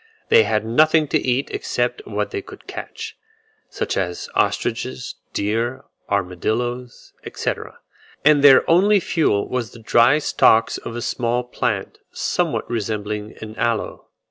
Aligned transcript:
They 0.29 0.45
had 0.45 0.65
nothing 0.65 1.07
to 1.09 1.19
eat 1.19 1.51
excepting 1.53 2.15
what 2.15 2.31
they 2.31 2.41
could 2.41 2.65
catch, 2.65 3.15
such 3.69 3.95
as 3.97 4.29
ostriches, 4.33 5.13
deer, 5.31 5.83
armadilloes, 6.09 7.11
etc., 7.23 7.77
and 8.25 8.43
their 8.43 8.67
only 8.67 8.99
fuel 8.99 9.47
was 9.47 9.73
the 9.73 9.79
dry 9.79 10.17
stalks 10.17 10.79
of 10.79 10.95
a 10.95 11.03
small 11.03 11.43
plant, 11.43 11.99
somewhat 12.11 12.67
resembling 12.67 13.37
an 13.43 13.55
aloe. 13.57 14.07